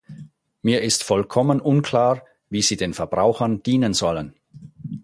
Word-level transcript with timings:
Mir 0.63 0.81
ist 0.81 1.03
vollkommen 1.03 1.61
unklar, 1.61 2.23
wie 2.49 2.63
sie 2.63 2.75
den 2.75 2.95
Verbrauchern 2.95 3.61
dienen 3.61 3.93
sollen. 3.93 4.33